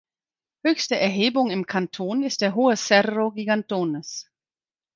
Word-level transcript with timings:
Höchste 0.65 0.95
Erhebung 0.95 1.51
im 1.51 1.67
Kanton 1.67 2.23
ist 2.23 2.41
der 2.41 2.55
hohe 2.55 2.75
Cerro 2.75 3.33
Gigantones. 3.33 4.31